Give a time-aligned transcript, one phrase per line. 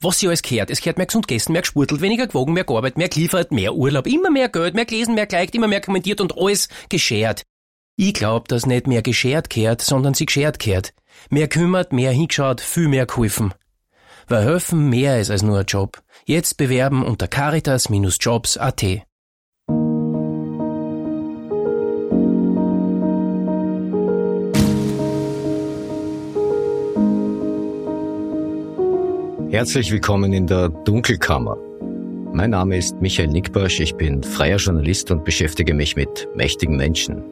[0.00, 0.70] was sie alles gehört.
[0.70, 4.06] Es gehört mehr gesund gegessen, mehr gespurtelt, weniger gewogen, mehr gearbeitet, mehr geliefert, mehr Urlaub,
[4.06, 7.42] immer mehr Geld, mehr gelesen, mehr geliked, immer mehr kommentiert und alles geschert.
[7.96, 10.94] Ich glaub, dass nicht mehr geschert kehrt, sondern sie geschert kehrt.
[11.30, 13.52] Mehr kümmert, mehr hingeschaut, viel mehr geholfen.
[14.28, 16.00] Weil helfen mehr ist als nur ein Job.
[16.24, 19.07] Jetzt bewerben unter caritas-jobs.at.
[29.58, 31.56] Herzlich willkommen in der Dunkelkammer.
[32.32, 37.24] Mein Name ist Michael Nickbasch, ich bin freier Journalist und beschäftige mich mit mächtigen Menschen.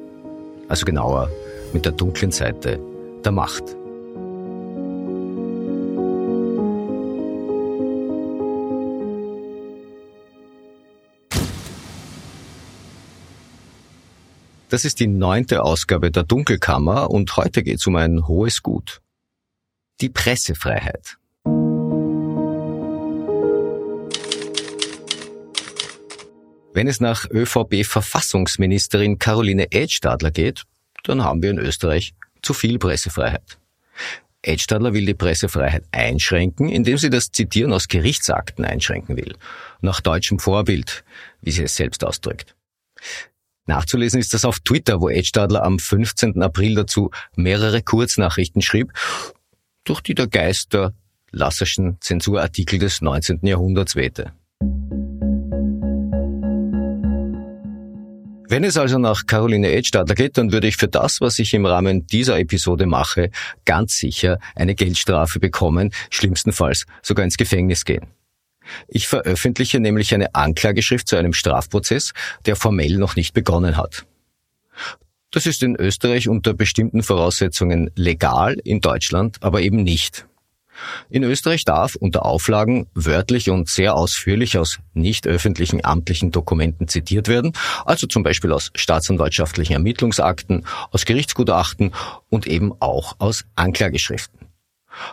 [0.67, 1.31] Also genauer
[1.73, 2.81] mit der dunklen Seite
[3.25, 3.63] der Macht.
[14.69, 19.01] Das ist die neunte Ausgabe der Dunkelkammer und heute geht es um ein hohes Gut.
[20.01, 21.19] Die Pressefreiheit.
[26.77, 30.65] Wenn es nach ÖVP-Verfassungsministerin Caroline Edstadler geht,
[31.05, 33.59] dann haben wir in Österreich zu viel Pressefreiheit.
[34.43, 39.37] Edstadler will die Pressefreiheit einschränken, indem sie das Zitieren aus Gerichtsakten einschränken will.
[39.81, 41.03] Nach deutschem Vorbild,
[41.41, 42.55] wie sie es selbst ausdrückt.
[43.65, 46.43] Nachzulesen ist das auf Twitter, wo Edstadler am 15.
[46.43, 48.93] April dazu mehrere Kurznachrichten schrieb,
[49.85, 50.93] durch die der Geist der
[51.31, 53.47] Lasserschen Zensurartikel des 19.
[53.47, 54.35] Jahrhunderts wehte.
[58.57, 61.67] Wenn es also nach Caroline Edstadler geht, dann würde ich für das, was ich im
[61.67, 63.29] Rahmen dieser Episode mache,
[63.67, 68.07] ganz sicher eine Geldstrafe bekommen, schlimmstenfalls sogar ins Gefängnis gehen.
[68.89, 72.15] Ich veröffentliche nämlich eine Anklageschrift zu einem Strafprozess,
[72.47, 74.07] der formell noch nicht begonnen hat.
[75.33, 80.27] Das ist in Österreich unter bestimmten Voraussetzungen legal, in Deutschland aber eben nicht.
[81.11, 87.29] In Österreich darf unter Auflagen wörtlich und sehr ausführlich aus nicht öffentlichen amtlichen Dokumenten zitiert
[87.29, 87.53] werden,
[87.85, 91.93] also zum Beispiel aus staatsanwaltschaftlichen Ermittlungsakten, aus Gerichtsgutachten
[92.29, 94.49] und eben auch aus Anklageschriften.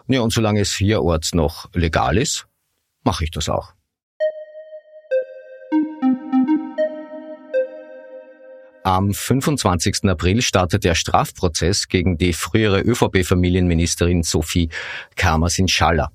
[0.07, 2.47] Ja, und solange es hierorts noch legal ist,
[3.03, 3.73] mache ich das auch.
[8.85, 10.09] Am 25.
[10.09, 14.67] April startet der Strafprozess gegen die frühere ÖVP-Familienministerin Sophie
[15.15, 16.11] Kamers-Inshallah.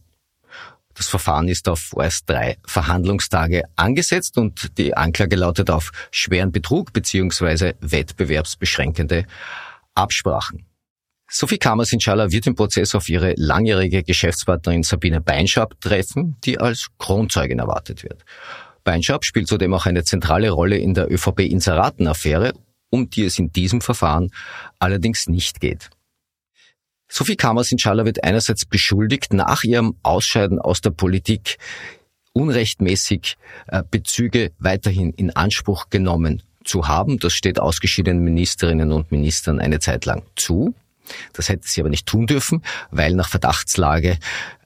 [0.95, 6.93] Das Verfahren ist auf vorerst drei Verhandlungstage angesetzt und die Anklage lautet auf schweren Betrug
[6.93, 7.73] bzw.
[7.81, 9.25] wettbewerbsbeschränkende
[9.95, 10.67] Absprachen.
[11.31, 16.89] Sophie Kamers Inshallah wird im Prozess auf ihre langjährige Geschäftspartnerin Sabine Beinschab treffen, die als
[16.99, 18.25] Kronzeugin erwartet wird.
[18.88, 22.54] Beinschab spielt zudem auch eine zentrale Rolle in der ÖVP-Inseraten-Affäre,
[22.88, 24.31] um die es in diesem Verfahren
[24.78, 25.91] allerdings nicht geht.
[27.06, 31.59] Sophie Kammers Inshallah wird einerseits beschuldigt, nach ihrem Ausscheiden aus der Politik
[32.32, 37.19] unrechtmäßig äh, Bezüge weiterhin in Anspruch genommen zu haben.
[37.19, 40.75] Das steht ausgeschiedenen Ministerinnen und Ministern eine Zeit lang zu.
[41.34, 44.16] Das hätte sie aber nicht tun dürfen, weil nach Verdachtslage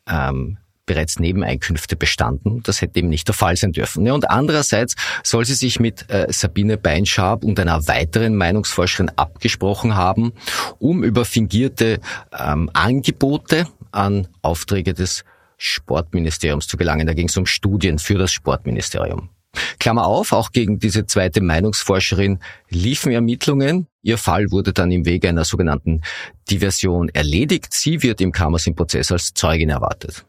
[0.08, 0.58] ähm,
[0.92, 2.62] bereits Nebeneinkünfte bestanden.
[2.64, 4.10] Das hätte eben nicht der Fall sein dürfen.
[4.10, 10.32] und andererseits soll sie sich mit äh, Sabine Beinschab und einer weiteren Meinungsforscherin abgesprochen haben,
[10.78, 12.00] um über fingierte
[12.38, 15.24] ähm, Angebote an Aufträge des
[15.56, 17.06] Sportministeriums zu gelangen.
[17.06, 19.30] Da ging es um Studien für das Sportministerium.
[19.78, 22.38] Klammer auf, auch gegen diese zweite Meinungsforscherin
[22.68, 23.86] liefen Ermittlungen.
[24.02, 26.02] Ihr Fall wurde dann im Wege einer sogenannten
[26.50, 27.72] Diversion erledigt.
[27.72, 30.24] Sie wird im Kammersin-Prozess als Zeugin erwartet.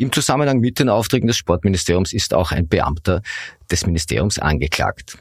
[0.00, 3.20] Im Zusammenhang mit den Aufträgen des Sportministeriums ist auch ein Beamter
[3.70, 5.18] des Ministeriums angeklagt.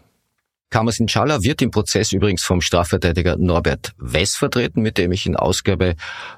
[0.69, 5.35] Kamas Inshallah wird im Prozess übrigens vom Strafverteidiger Norbert Wess vertreten, mit dem ich in
[5.35, 5.95] Ausgabe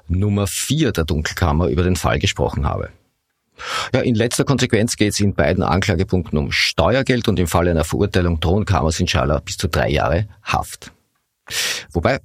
[0.08, 2.90] Nummer 4 der Dunkelkammer über den Fall gesprochen habe.
[3.94, 7.84] Ja, in letzter Konsequenz geht es in beiden Anklagepunkten um Steuergeld und im Falle einer
[7.84, 10.90] Verurteilung drohen Kamas Inshallah bis zu drei Jahre Haft.
[11.92, 12.18] Wobei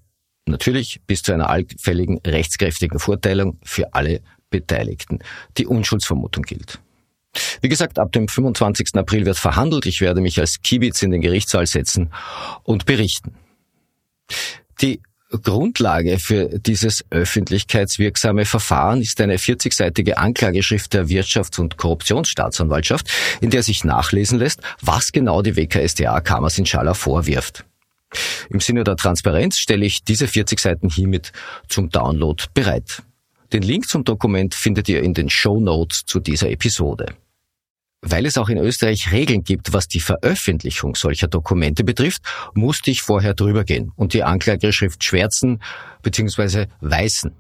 [0.47, 5.19] natürlich bis zu einer allfälligen rechtskräftigen Verurteilung für alle Beteiligten.
[5.58, 6.80] Die Unschuldsvermutung gilt.
[7.61, 8.96] Wie gesagt, ab dem 25.
[8.96, 9.85] April wird verhandelt.
[9.85, 12.11] Ich werde mich als Kibitz in den Gerichtssaal setzen
[12.64, 13.35] und berichten.
[14.82, 23.09] Die Grundlage für dieses öffentlichkeitswirksame Verfahren ist eine 40-seitige Anklageschrift der Wirtschafts- und Korruptionsstaatsanwaltschaft,
[23.41, 27.66] in der sich nachlesen lässt, was genau die WKSDA Kamas Inshallah vorwirft.
[28.49, 31.34] Im Sinne der Transparenz stelle ich diese 40 Seiten hiermit
[31.67, 33.03] zum Download bereit.
[33.53, 37.16] Den Link zum Dokument findet ihr in den Show Notes zu dieser Episode.
[38.02, 42.22] Weil es auch in Österreich Regeln gibt, was die Veröffentlichung solcher Dokumente betrifft,
[42.53, 45.61] musste ich vorher drüber gehen und die Anklageschrift schwärzen
[46.03, 46.67] bzw.
[46.82, 47.32] weißen.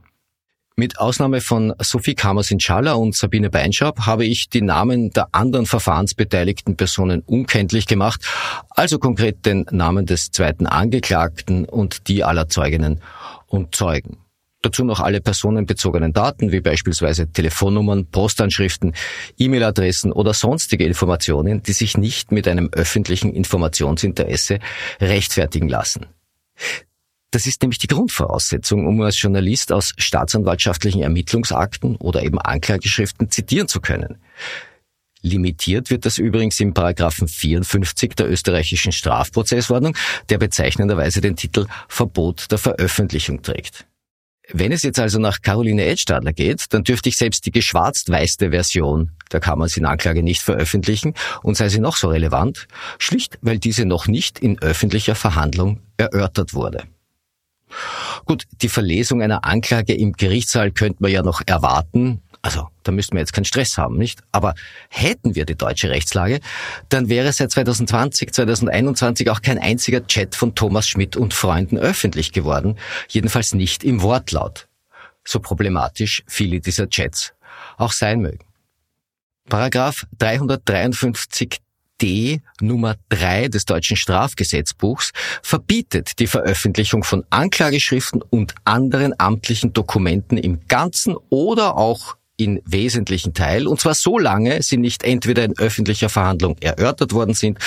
[0.79, 6.77] Mit Ausnahme von Sophie Kamers-Inschaller und Sabine Beinschab habe ich die Namen der anderen verfahrensbeteiligten
[6.77, 8.21] Personen unkenntlich gemacht,
[8.69, 13.01] also konkret den Namen des zweiten Angeklagten und die aller Zeuginnen
[13.47, 14.17] und Zeugen.
[14.67, 18.93] Dazu noch alle personenbezogenen Daten, wie beispielsweise Telefonnummern, Postanschriften,
[19.37, 24.59] E-Mail-Adressen oder sonstige Informationen, die sich nicht mit einem öffentlichen Informationsinteresse
[24.99, 26.07] rechtfertigen lassen.
[27.31, 33.69] Das ist nämlich die Grundvoraussetzung, um als Journalist aus staatsanwaltschaftlichen Ermittlungsakten oder eben Anklageschriften zitieren
[33.69, 34.17] zu können.
[35.21, 39.95] Limitiert wird das übrigens im Paragraphen 54 der österreichischen Strafprozessordnung,
[40.27, 43.87] der bezeichnenderweise den Titel Verbot der Veröffentlichung trägt.
[44.53, 49.11] Wenn es jetzt also nach Caroline Edstadler geht, dann dürfte ich selbst die geschwarzt-weiße Version
[49.31, 51.13] der Anklage nicht veröffentlichen
[51.43, 52.67] und sei sie noch so relevant,
[52.97, 56.83] schlicht weil diese noch nicht in öffentlicher Verhandlung erörtert wurde.
[58.25, 62.21] Gut, die Verlesung einer Anklage im Gerichtssaal könnte man ja noch erwarten.
[62.41, 64.21] Also, da müssten wir jetzt keinen Stress haben, nicht?
[64.31, 64.53] Aber
[64.89, 66.39] hätten wir die deutsche Rechtslage,
[66.89, 72.31] dann wäre seit 2020, 2021 auch kein einziger Chat von Thomas Schmidt und Freunden öffentlich
[72.31, 72.77] geworden.
[73.09, 74.67] Jedenfalls nicht im Wortlaut.
[75.23, 77.33] So problematisch viele dieser Chats
[77.77, 78.45] auch sein mögen.
[79.49, 81.59] Paragraph 353
[82.01, 85.11] D Nummer 3 des deutschen Strafgesetzbuchs
[85.41, 93.33] verbietet die Veröffentlichung von Anklageschriften und anderen amtlichen Dokumenten im Ganzen oder auch in wesentlichen
[93.33, 97.57] Teil, und zwar so lange sie nicht entweder in öffentlicher Verhandlung erörtert worden sind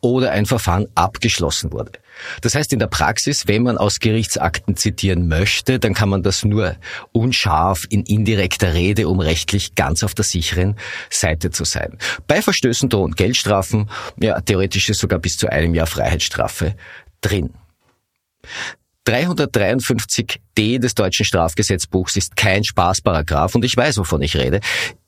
[0.00, 1.92] oder ein Verfahren abgeschlossen wurde.
[2.40, 6.44] Das heißt in der Praxis, wenn man aus Gerichtsakten zitieren möchte, dann kann man das
[6.44, 6.74] nur
[7.12, 10.74] unscharf in indirekter Rede, um rechtlich ganz auf der sicheren
[11.10, 11.96] Seite zu sein.
[12.26, 13.88] Bei Verstößen drohen Geldstrafen,
[14.20, 16.74] ja theoretisch ist sogar bis zu einem Jahr Freiheitsstrafe
[17.20, 17.50] drin.
[19.08, 24.60] 353d des deutschen Strafgesetzbuchs ist kein Spaßparagraf und ich weiß, wovon ich rede.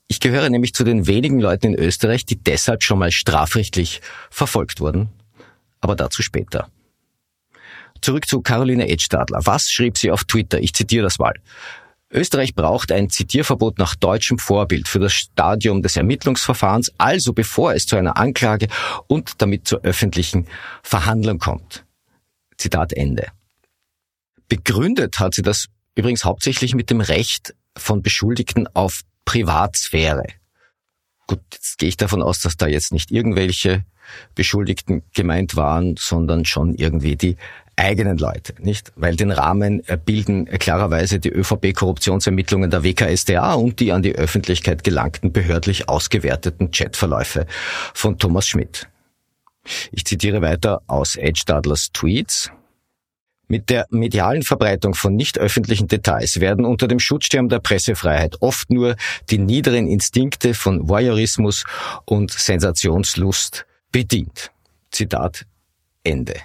[0.08, 4.00] Ich gehöre nämlich zu den wenigen Leuten in Österreich, die deshalb schon mal strafrechtlich
[4.30, 5.10] verfolgt wurden.
[5.82, 6.70] Aber dazu später.
[8.00, 9.40] Zurück zu Caroline Edstadler.
[9.44, 10.60] Was schrieb sie auf Twitter?
[10.60, 11.34] Ich zitiere das mal.
[12.10, 17.84] Österreich braucht ein Zitierverbot nach deutschem Vorbild für das Stadium des Ermittlungsverfahrens, also bevor es
[17.84, 18.68] zu einer Anklage
[19.08, 20.46] und damit zur öffentlichen
[20.82, 21.84] Verhandlung kommt.
[22.56, 23.26] Zitat Ende.
[24.50, 30.24] Begründet hat sie das übrigens hauptsächlich mit dem Recht von Beschuldigten auf Privatsphäre.
[31.28, 33.84] Gut, jetzt gehe ich davon aus, dass da jetzt nicht irgendwelche
[34.34, 37.36] Beschuldigten gemeint waren, sondern schon irgendwie die
[37.76, 38.92] eigenen Leute, nicht?
[38.96, 44.82] Weil den Rahmen äh, bilden klarerweise die ÖVP-Korruptionsermittlungen der WKSDA und die an die Öffentlichkeit
[44.82, 47.46] gelangten behördlich ausgewerteten Chatverläufe
[47.94, 48.88] von Thomas Schmidt.
[49.92, 52.50] Ich zitiere weiter aus Edge Stadlers Tweets.
[53.50, 58.70] Mit der medialen Verbreitung von nicht öffentlichen Details werden unter dem Schutzschirm der Pressefreiheit oft
[58.70, 58.94] nur
[59.28, 61.64] die niederen Instinkte von Voyeurismus
[62.04, 64.52] und Sensationslust bedient.
[64.92, 65.46] Zitat
[66.04, 66.36] Ende.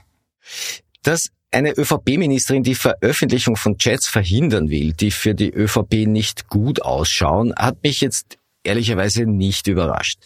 [1.03, 6.81] Dass eine ÖVP-Ministerin die Veröffentlichung von Chats verhindern will, die für die ÖVP nicht gut
[6.81, 10.25] ausschauen, hat mich jetzt ehrlicherweise nicht überrascht.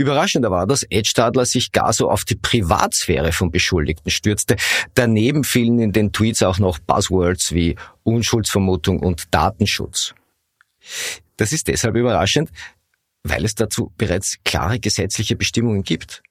[0.00, 4.56] Überraschender war, dass Ed Stadler sich gar so auf die Privatsphäre von Beschuldigten stürzte.
[4.94, 10.14] Daneben fielen in den Tweets auch noch Buzzwords wie Unschuldsvermutung und Datenschutz.
[11.36, 12.50] Das ist deshalb überraschend,
[13.24, 16.22] weil es dazu bereits klare gesetzliche Bestimmungen gibt.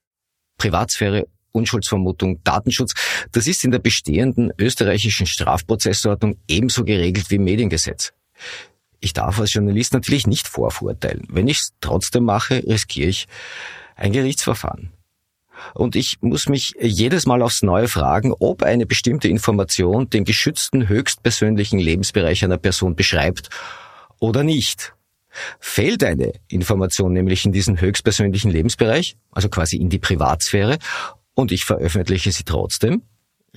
[0.58, 2.94] Privatsphäre, Unschuldsvermutung, Datenschutz,
[3.32, 8.14] das ist in der bestehenden österreichischen Strafprozessordnung ebenso geregelt wie im Mediengesetz.
[9.00, 11.26] Ich darf als Journalist natürlich nicht vorverurteilen.
[11.30, 13.28] Wenn ich es trotzdem mache, riskiere ich
[13.96, 14.92] ein Gerichtsverfahren.
[15.74, 20.88] Und ich muss mich jedes Mal aufs Neue fragen, ob eine bestimmte Information den geschützten
[20.88, 23.50] höchstpersönlichen Lebensbereich einer Person beschreibt
[24.20, 24.94] oder nicht.
[25.60, 30.80] Fällt eine Information nämlich in diesen höchstpersönlichen Lebensbereich, also quasi in die Privatsphäre,
[31.36, 33.04] und ich veröffentliche sie trotzdem,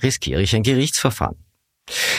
[0.01, 1.42] riskiere ich ein Gerichtsverfahren.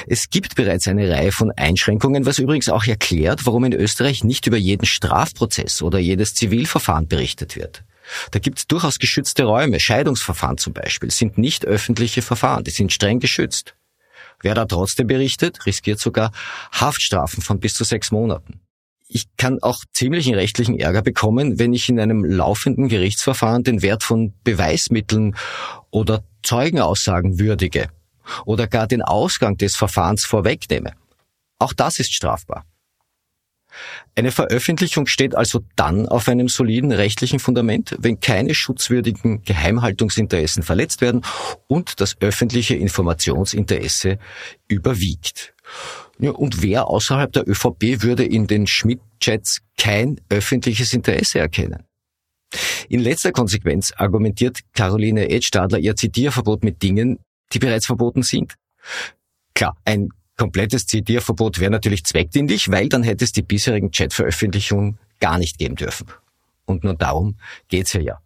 [0.06, 4.46] Es gibt bereits eine Reihe von Einschränkungen, was übrigens auch erklärt, warum in Österreich nicht
[4.46, 7.84] über jeden Strafprozess oder jedes Zivilverfahren berichtet wird.
[8.32, 12.92] Da gibt es durchaus geschützte Räume, Scheidungsverfahren zum Beispiel, sind nicht öffentliche Verfahren, die sind
[12.92, 13.74] streng geschützt.
[14.42, 16.30] Wer da trotzdem berichtet, riskiert sogar
[16.72, 18.60] Haftstrafen von bis zu sechs Monaten.
[19.08, 24.02] Ich kann auch ziemlichen rechtlichen Ärger bekommen, wenn ich in einem laufenden Gerichtsverfahren den Wert
[24.02, 25.36] von Beweismitteln
[25.90, 27.88] oder Zeugenaussagen würdige
[28.44, 30.92] oder gar den Ausgang des Verfahrens vorwegnehme.
[31.58, 32.64] Auch das ist strafbar.
[34.14, 41.00] Eine Veröffentlichung steht also dann auf einem soliden rechtlichen Fundament, wenn keine schutzwürdigen Geheimhaltungsinteressen verletzt
[41.00, 41.22] werden
[41.66, 44.18] und das öffentliche Informationsinteresse
[44.68, 45.54] überwiegt.
[46.18, 51.82] Ja, und wer außerhalb der ÖVP würde in den Schmidt-Chats kein öffentliches Interesse erkennen?
[52.88, 57.18] In letzter Konsequenz argumentiert Caroline Edstadler ihr Zitierverbot mit Dingen,
[57.54, 58.54] die bereits verboten sind.
[59.54, 65.38] Klar, ein komplettes Zitierverbot wäre natürlich zweckdienlich, weil dann hätte es die bisherigen Chatveröffentlichungen gar
[65.38, 66.08] nicht geben dürfen.
[66.66, 67.36] Und nur darum
[67.68, 68.18] geht's ja ja.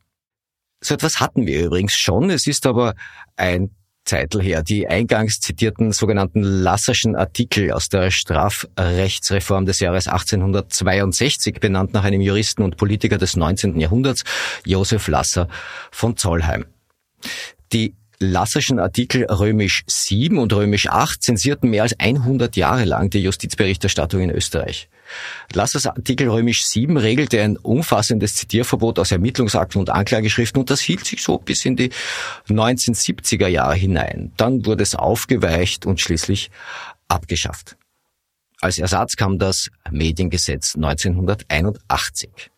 [0.81, 2.31] So etwas hatten wir übrigens schon.
[2.31, 2.95] Es ist aber
[3.37, 3.71] ein
[4.05, 4.63] Zeitl her.
[4.63, 12.23] Die eingangs zitierten sogenannten Lasserschen Artikel aus der Strafrechtsreform des Jahres 1862, benannt nach einem
[12.23, 13.79] Juristen und Politiker des 19.
[13.79, 14.25] Jahrhunderts,
[14.65, 15.49] Josef Lasser
[15.91, 16.65] von Zollheim.
[17.73, 23.23] Die Lasserschen Artikel römisch 7 und römisch 8 zensierten mehr als 100 Jahre lang die
[23.23, 24.89] Justizberichterstattung in Österreich.
[25.53, 31.07] Lassers Artikel römisch 7 regelte ein umfassendes Zitierverbot aus Ermittlungsakten und Anklageschriften und das hielt
[31.07, 31.91] sich so bis in die
[32.49, 34.33] 1970er Jahre hinein.
[34.37, 36.51] Dann wurde es aufgeweicht und schließlich
[37.07, 37.77] abgeschafft.
[38.61, 42.51] Als Ersatz kam das Mediengesetz 1981.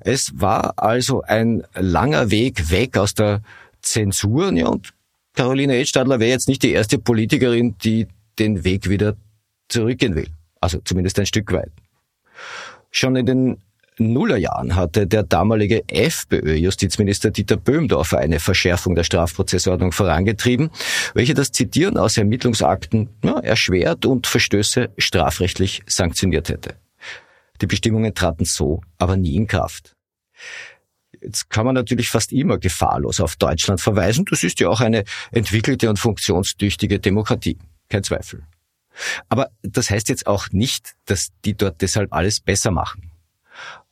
[0.00, 3.40] Es war also ein langer Weg weg aus der
[3.84, 4.90] Zensur ja, und
[5.34, 8.06] Caroline Edstadler wäre jetzt nicht die erste Politikerin, die
[8.38, 9.16] den Weg wieder
[9.68, 10.28] zurückgehen will.
[10.60, 11.72] Also zumindest ein Stück weit.
[12.90, 13.58] Schon in den
[13.98, 20.70] Nullerjahren hatte der damalige FPÖ-Justizminister Dieter Böhmdorfer eine Verschärfung der Strafprozessordnung vorangetrieben,
[21.14, 26.74] welche das Zitieren aus Ermittlungsakten ja, erschwert und Verstöße strafrechtlich sanktioniert hätte.
[27.60, 29.94] Die Bestimmungen traten so aber nie in Kraft.
[31.24, 34.26] Jetzt kann man natürlich fast immer gefahrlos auf Deutschland verweisen.
[34.26, 37.58] Das ist ja auch eine entwickelte und funktionstüchtige Demokratie.
[37.88, 38.44] Kein Zweifel.
[39.28, 43.10] Aber das heißt jetzt auch nicht, dass die dort deshalb alles besser machen.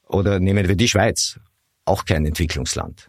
[0.06, 1.40] Oder nehmen wir die Schweiz,
[1.84, 3.08] auch kein Entwicklungsland.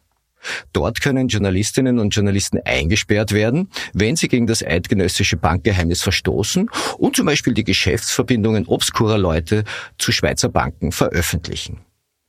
[0.73, 7.15] Dort können Journalistinnen und Journalisten eingesperrt werden, wenn sie gegen das eidgenössische Bankgeheimnis verstoßen und
[7.15, 9.63] zum Beispiel die Geschäftsverbindungen obskurer Leute
[9.97, 11.81] zu Schweizer Banken veröffentlichen.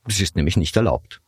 [0.06, 1.20] Das ist nämlich nicht erlaubt.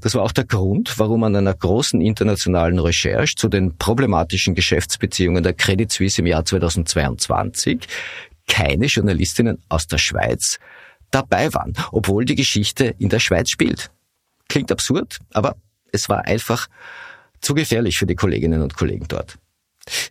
[0.00, 5.42] Das war auch der Grund, warum an einer großen internationalen Recherche zu den problematischen Geschäftsbeziehungen
[5.42, 7.86] der Credit Suisse im Jahr 2022
[8.48, 10.58] keine Journalistinnen aus der Schweiz
[11.10, 13.90] dabei waren, obwohl die Geschichte in der Schweiz spielt.
[14.48, 15.56] Klingt absurd, aber
[15.92, 16.68] es war einfach
[17.40, 19.38] zu gefährlich für die Kolleginnen und Kollegen dort.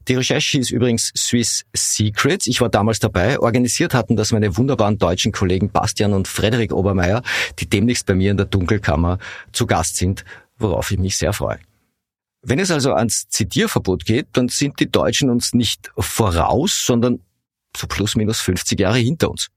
[0.07, 2.47] Die Recherche hieß übrigens Swiss Secrets.
[2.47, 3.39] Ich war damals dabei.
[3.39, 7.21] Organisiert hatten das meine wunderbaren deutschen Kollegen Bastian und Frederik Obermeier,
[7.59, 9.17] die demnächst bei mir in der Dunkelkammer
[9.51, 10.23] zu Gast sind,
[10.57, 11.59] worauf ich mich sehr freue.
[12.41, 17.19] Wenn es also ans Zitierverbot geht, dann sind die Deutschen uns nicht voraus, sondern
[17.75, 19.47] so plus minus 50 Jahre hinter uns.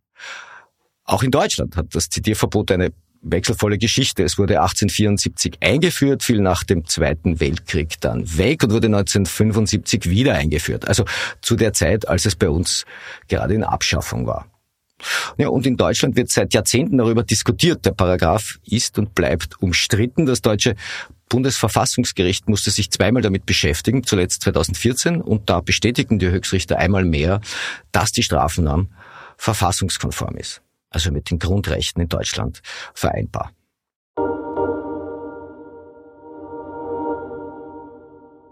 [1.04, 4.22] Auch in Deutschland hat das Zitierverbot eine wechselvolle Geschichte.
[4.22, 10.34] Es wurde 1874 eingeführt, fiel nach dem Zweiten Weltkrieg dann weg und wurde 1975 wieder
[10.34, 10.86] eingeführt.
[10.88, 11.04] Also
[11.40, 12.84] zu der Zeit, als es bei uns
[13.28, 14.46] gerade in Abschaffung war.
[15.36, 17.84] Ja, und in Deutschland wird seit Jahrzehnten darüber diskutiert.
[17.84, 20.26] Der Paragraph ist und bleibt umstritten.
[20.26, 20.74] Das deutsche
[21.28, 27.40] Bundesverfassungsgericht musste sich zweimal damit beschäftigen, zuletzt 2014, und da bestätigten die Höchstrichter einmal mehr,
[27.92, 28.88] dass die Strafennorm
[29.36, 32.60] verfassungskonform ist also mit den Grundrechten in Deutschland,
[32.94, 33.52] vereinbar.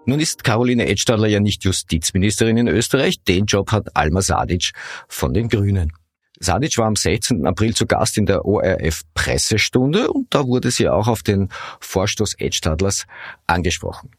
[0.09, 4.71] Nun ist Caroline Edstadler ja nicht Justizministerin in Österreich, den Job hat Alma Sadic
[5.09, 5.93] von den Grünen.
[6.39, 7.45] Sadic war am 16.
[7.45, 11.49] April zu Gast in der ORF Pressestunde und da wurde sie auch auf den
[11.81, 13.07] Vorstoß Edstadlers
[13.49, 14.11] angesprochen.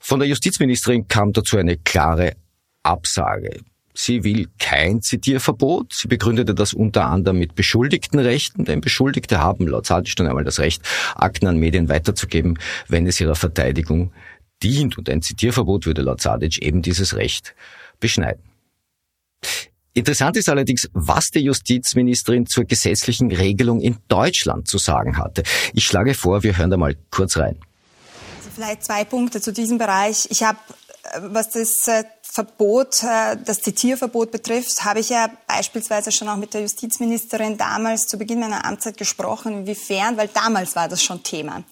[0.00, 2.34] Von der Justizministerin kam dazu eine klare
[2.82, 3.60] Absage.
[3.98, 5.94] Sie will kein Zitierverbot.
[5.94, 10.82] Sie begründete das unter anderem mit Beschuldigtenrechten, denn Beschuldigte haben laut Salzstein einmal das Recht,
[11.14, 14.12] Akten an Medien weiterzugeben, wenn es ihrer Verteidigung
[14.62, 14.98] dient.
[14.98, 17.54] Und ein Zitierverbot würde laut Sadic eben dieses Recht
[17.98, 18.42] beschneiden.
[19.94, 25.42] Interessant ist allerdings, was die Justizministerin zur gesetzlichen Regelung in Deutschland zu sagen hatte.
[25.72, 27.56] Ich schlage vor, wir hören da mal kurz rein.
[28.36, 30.26] Also vielleicht zwei Punkte zu diesem Bereich.
[30.28, 30.58] Ich habe
[31.20, 36.54] was das äh, Verbot, äh, das Zitierverbot betrifft, habe ich ja beispielsweise schon auch mit
[36.54, 41.62] der Justizministerin damals zu Beginn meiner Amtszeit gesprochen, inwiefern, weil damals war das schon Thema,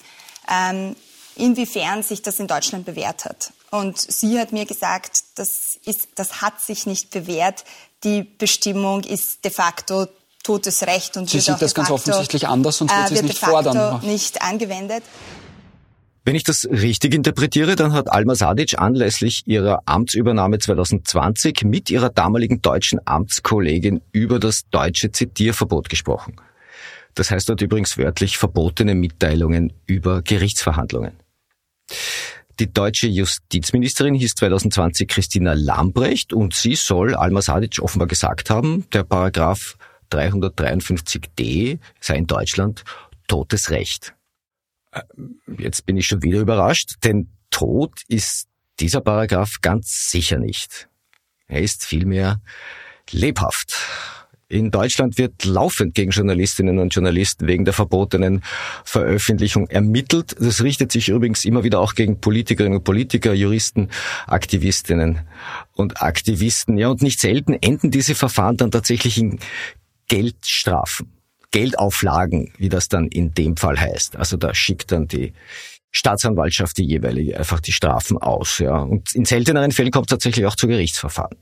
[0.50, 0.96] ähm,
[1.36, 3.52] inwiefern sich das in Deutschland bewährt hat.
[3.70, 7.64] Und sie hat mir gesagt, das, ist, das hat sich nicht bewährt.
[8.04, 10.06] Die Bestimmung ist de facto
[10.44, 13.22] totes Recht und sie wird sieht das ganz offensichtlich anders, wird äh, sie es wird
[13.24, 14.00] nicht de facto fordern.
[14.06, 15.02] nicht angewendet.
[16.26, 22.08] Wenn ich das richtig interpretiere, dann hat Alma Sadic anlässlich ihrer Amtsübernahme 2020 mit ihrer
[22.08, 26.36] damaligen deutschen Amtskollegin über das deutsche Zitierverbot gesprochen.
[27.14, 31.12] Das heißt dort übrigens wörtlich verbotene Mitteilungen über Gerichtsverhandlungen.
[32.58, 38.86] Die deutsche Justizministerin hieß 2020 Christina Lambrecht und sie soll Alma Sadic offenbar gesagt haben,
[38.94, 39.76] der Paragraph
[40.10, 42.82] 353d sei in Deutschland
[43.28, 44.14] totes Recht.
[44.94, 45.02] Äh,
[45.58, 48.48] jetzt bin ich schon wieder überrascht, denn tot ist
[48.80, 50.88] dieser Paragraph ganz sicher nicht.
[51.46, 52.40] Er ist vielmehr
[53.10, 53.78] lebhaft.
[54.48, 58.42] In Deutschland wird laufend gegen Journalistinnen und Journalisten wegen der verbotenen
[58.84, 60.36] Veröffentlichung ermittelt.
[60.38, 63.88] Das richtet sich übrigens immer wieder auch gegen Politikerinnen und Politiker, Juristen,
[64.26, 65.20] Aktivistinnen
[65.72, 66.76] und Aktivisten.
[66.76, 69.40] Ja, und nicht selten enden diese Verfahren dann tatsächlich in
[70.08, 71.12] Geldstrafen,
[71.54, 74.16] Geldauflagen, wie das dann in dem Fall heißt.
[74.16, 75.32] Also da schickt dann die
[75.92, 78.58] Staatsanwaltschaft die jeweilige einfach die Strafen aus.
[78.58, 78.78] Ja.
[78.78, 81.36] Und in selteneren Fällen kommt es tatsächlich auch zu Gerichtsverfahren.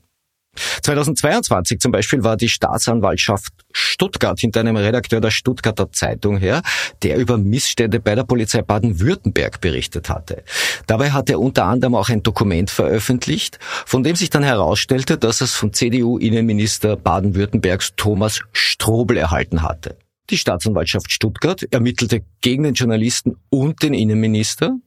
[0.83, 6.61] 2022 zum Beispiel war die Staatsanwaltschaft Stuttgart hinter einem Redakteur der Stuttgarter Zeitung her,
[7.01, 10.43] der über Missstände bei der Polizei Baden-Württemberg berichtet hatte.
[10.85, 15.41] Dabei hat er unter anderem auch ein Dokument veröffentlicht, von dem sich dann herausstellte, dass
[15.41, 19.97] es von CDU-Innenminister Baden-Württembergs Thomas Strobel erhalten hatte.
[20.29, 24.77] Die Staatsanwaltschaft Stuttgart ermittelte gegen den Journalisten und den Innenminister.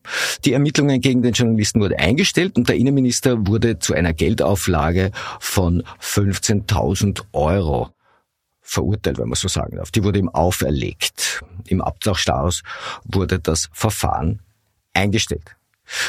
[0.45, 5.83] Die Ermittlungen gegen den Journalisten wurden eingestellt und der Innenminister wurde zu einer Geldauflage von
[6.01, 7.91] 15.000 Euro
[8.63, 9.91] verurteilt, wenn man so sagen darf.
[9.91, 11.43] Die wurde ihm auferlegt.
[11.67, 12.63] Im Abtauchstaus
[13.05, 14.41] wurde das Verfahren
[14.93, 15.56] eingestellt.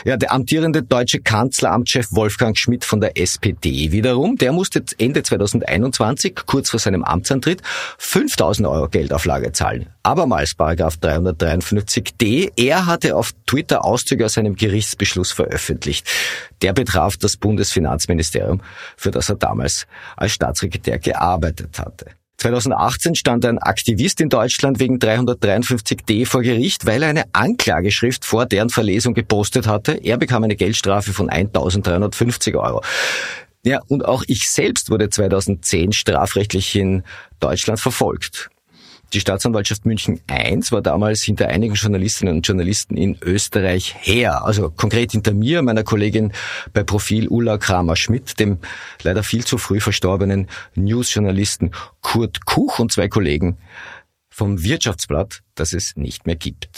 [0.06, 6.36] Ja, der amtierende deutsche Kanzleramtschef Wolfgang Schmidt von der SPD wiederum, der musste Ende 2021,
[6.46, 7.62] kurz vor seinem Amtsantritt,
[7.98, 9.88] 5000 Euro Geldauflage zahlen.
[10.04, 12.52] Abermals Paragraph 353d.
[12.56, 16.08] Er hatte auf Twitter Auszüge aus seinem Gerichtsbeschluss veröffentlicht.
[16.62, 18.62] Der betraf das Bundesfinanzministerium,
[18.96, 22.17] für das er damals als Staatssekretär gearbeitet hatte.
[22.38, 28.46] 2018 stand ein Aktivist in Deutschland wegen 353d vor Gericht, weil er eine Anklageschrift vor
[28.46, 29.94] deren Verlesung gepostet hatte.
[29.94, 32.82] Er bekam eine Geldstrafe von 1350 Euro.
[33.64, 37.04] Ja, und auch ich selbst wurde 2010 strafrechtlich in
[37.40, 38.50] Deutschland verfolgt.
[39.14, 44.44] Die Staatsanwaltschaft München I war damals hinter einigen Journalistinnen und Journalisten in Österreich her.
[44.44, 46.34] Also konkret hinter mir, meiner Kollegin
[46.74, 48.60] bei Profil Ulla Kramer-Schmidt, dem
[49.04, 53.58] leider viel zu früh verstorbenen Newsjournalisten Kurt Kuch und zwei Kollegen
[54.30, 56.70] vom Wirtschaftsblatt, das es nicht mehr gibt.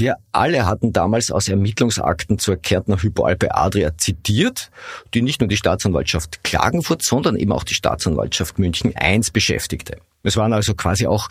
[0.00, 4.70] Wir alle hatten damals aus Ermittlungsakten zur Kärntner Hypoalpe Adria zitiert,
[5.12, 9.98] die nicht nur die Staatsanwaltschaft Klagenfurt, sondern eben auch die Staatsanwaltschaft München I beschäftigte.
[10.22, 11.28] Es waren also quasi auch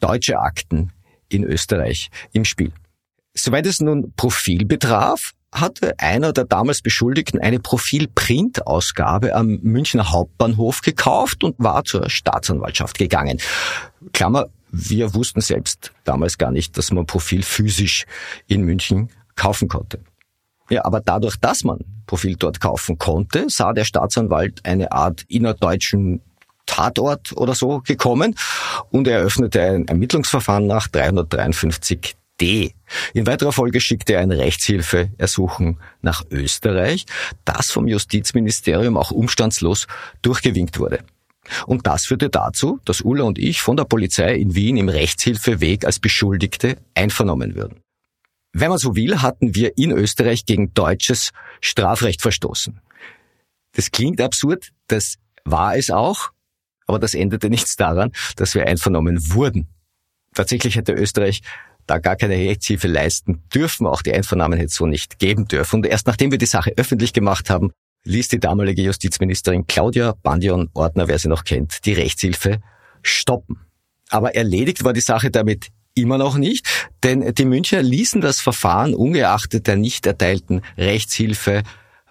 [0.00, 0.92] deutsche Akten
[1.28, 2.72] in Österreich im Spiel.
[3.34, 10.80] Soweit es nun Profil betraf, hatte einer der damals Beschuldigten eine Profil-Print-Ausgabe am Münchner Hauptbahnhof
[10.80, 13.38] gekauft und war zur Staatsanwaltschaft gegangen.
[14.14, 18.04] Klammer, wir wussten selbst damals gar nicht, dass man Profil physisch
[18.46, 20.00] in München kaufen konnte.
[20.68, 26.20] Ja, aber dadurch, dass man Profil dort kaufen konnte, sah der Staatsanwalt eine Art innerdeutschen
[26.66, 28.34] Tatort oder so gekommen
[28.90, 32.72] und eröffnete ein Ermittlungsverfahren nach 353d.
[33.14, 37.06] In weiterer Folge schickte er ein Rechtshilfeersuchen nach Österreich,
[37.44, 39.86] das vom Justizministerium auch umstandslos
[40.22, 41.04] durchgewinkt wurde.
[41.66, 45.84] Und das führte dazu, dass Ulla und ich von der Polizei in Wien im Rechtshilfeweg
[45.84, 47.80] als Beschuldigte einvernommen würden.
[48.52, 52.80] Wenn man so will, hatten wir in Österreich gegen deutsches Strafrecht verstoßen.
[53.72, 56.30] Das klingt absurd, das war es auch,
[56.86, 59.68] aber das änderte nichts daran, dass wir einvernommen wurden.
[60.34, 61.42] Tatsächlich hätte Österreich
[61.86, 65.76] da gar keine Rechtshilfe leisten dürfen, auch die Einvernahmen hätte es so nicht geben dürfen.
[65.76, 67.72] Und erst nachdem wir die Sache öffentlich gemacht haben,
[68.06, 72.60] ließ die damalige Justizministerin Claudia Bandion Ordner, wer sie noch kennt, die Rechtshilfe
[73.02, 73.58] stoppen.
[74.08, 76.66] Aber erledigt war die Sache damit immer noch nicht,
[77.02, 81.62] denn die Münchner ließen das Verfahren ungeachtet der nicht erteilten Rechtshilfe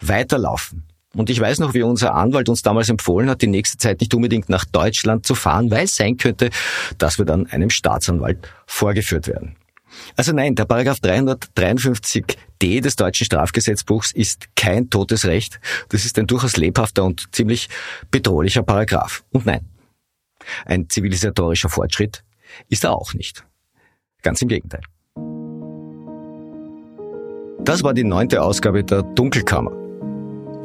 [0.01, 0.83] weiterlaufen.
[1.15, 4.13] Und ich weiß noch, wie unser Anwalt uns damals empfohlen hat, die nächste Zeit nicht
[4.13, 6.49] unbedingt nach Deutschland zu fahren, weil es sein könnte,
[6.97, 9.55] dass wir dann einem Staatsanwalt vorgeführt werden.
[10.15, 15.59] Also nein, der Paragraph 353d des deutschen Strafgesetzbuchs ist kein totes Recht.
[15.89, 17.69] Das ist ein durchaus lebhafter und ziemlich
[18.11, 19.23] bedrohlicher Paragraph.
[19.31, 19.65] Und nein,
[20.65, 22.23] ein zivilisatorischer Fortschritt
[22.69, 23.45] ist er auch nicht.
[24.21, 24.81] Ganz im Gegenteil.
[27.63, 29.71] Das war die neunte Ausgabe der Dunkelkammer.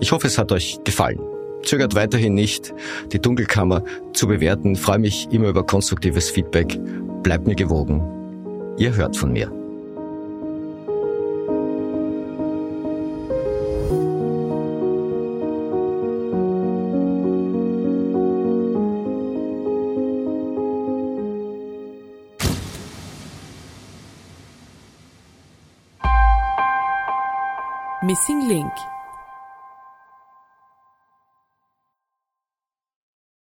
[0.01, 1.21] Ich hoffe, es hat euch gefallen.
[1.63, 2.73] Zögert weiterhin nicht,
[3.13, 4.77] die Dunkelkammer zu bewerten.
[4.77, 6.79] freue mich immer über konstruktives Feedback.
[7.23, 8.20] Bleibt mir gewogen.
[8.77, 9.51] Ihr hört von mir.
[28.03, 28.90] Missing Link